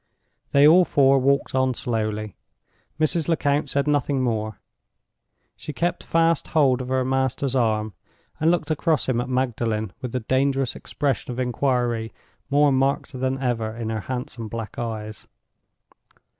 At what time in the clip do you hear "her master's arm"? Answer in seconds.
6.87-7.93